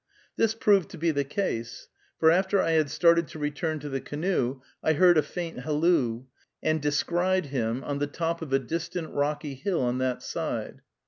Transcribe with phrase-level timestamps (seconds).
[0.35, 1.87] This proved to be the case;
[2.19, 6.23] for after I had started to return to the canoe, I heard a faint halloo,
[6.63, 10.81] and descried him on the top of a distant rocky hill on that side.